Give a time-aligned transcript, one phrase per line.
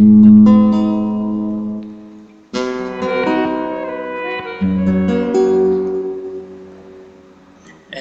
[0.00, 0.06] En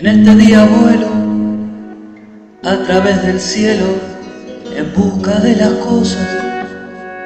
[0.06, 1.08] este día vuelo
[2.64, 3.84] a través del cielo
[4.73, 6.26] en busca de las cosas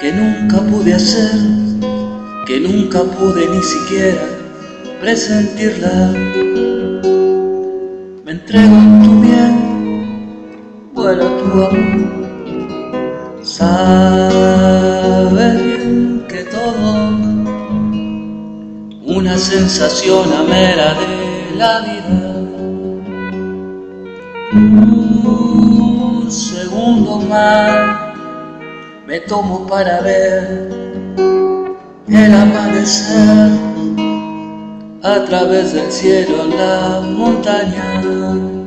[0.01, 1.37] que nunca pude hacer,
[2.47, 4.25] que nunca pude ni siquiera
[4.99, 6.13] presentirla.
[8.25, 12.23] Me entrego en tu bien, vuela tu amor.
[13.43, 14.32] Sabes
[15.33, 17.09] bien que todo,
[19.05, 22.33] una sensación amera de la vida
[24.55, 28.13] un segundo más
[29.07, 30.69] me tomo para ver
[32.07, 33.49] el amanecer
[35.01, 38.62] a través del cielo en la montaña.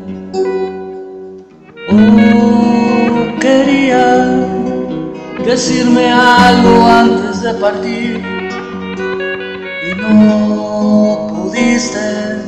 [5.56, 8.22] Decirme algo antes de partir
[9.88, 12.44] y no pudiste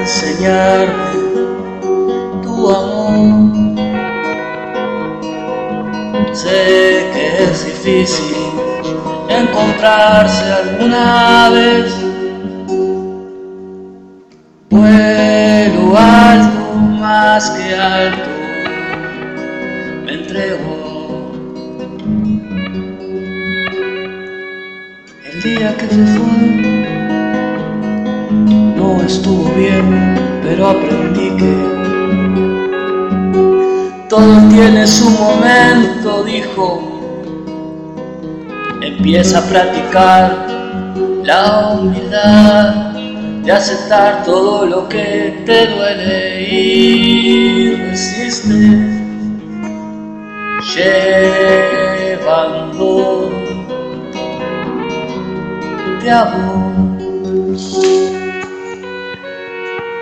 [0.00, 1.12] enseñarme
[2.42, 3.76] tu amor.
[6.32, 8.36] Sé que es difícil
[9.28, 11.94] encontrarse alguna vez.
[14.70, 18.35] Vuelo alto, más que alto,
[20.36, 20.52] El
[25.42, 26.84] día que se fue
[28.76, 31.54] no estuvo bien, pero aprendí que
[34.10, 36.82] todo tiene su momento, dijo.
[38.82, 40.46] Empieza a practicar
[41.24, 42.74] la humildad
[43.42, 49.05] de aceptar todo lo que te duele y resiste
[50.76, 52.84] llevando
[56.00, 56.96] te amo.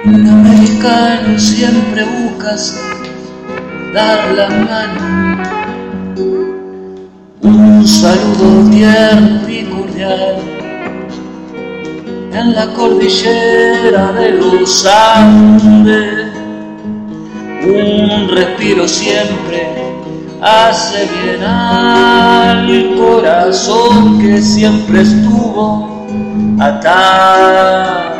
[0.04, 2.80] Un americano siempre buscas
[3.94, 5.38] dar la mano,
[7.42, 10.38] un saludo tierno y cordial
[12.32, 16.26] en la cordillera de los Andes,
[17.64, 19.83] un respiro siempre
[20.40, 26.06] hace bien al corazón que siempre estuvo
[26.60, 28.14] atado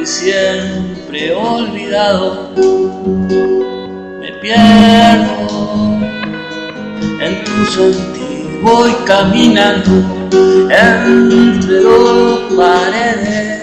[0.00, 2.50] y siempre olvidado,
[4.20, 5.98] me pierdo
[7.20, 9.90] en tu sentir, voy caminando
[10.70, 13.60] entre dos paredes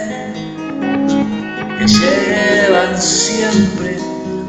[1.79, 3.97] que llevan siempre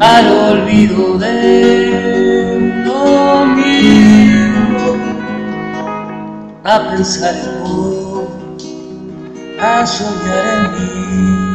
[0.01, 4.97] al olvido de lo mío,
[6.65, 8.29] a pensar en vos,
[9.61, 11.48] a soñar en mí.